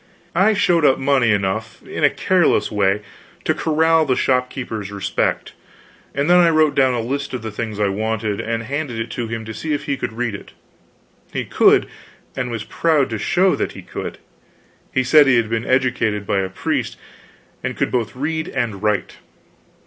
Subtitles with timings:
[0.33, 3.03] I showed up money enough, in a careless way,
[3.45, 5.53] to corral the shopkeeper's respect,
[6.15, 9.11] and then I wrote down a list of the things I wanted, and handed it
[9.11, 10.53] to him to see if he could read it.
[11.31, 11.85] He could,
[12.35, 14.17] and was proud to show that he could.
[14.91, 16.97] He said he had been educated by a priest,
[17.63, 19.17] and could both read and write.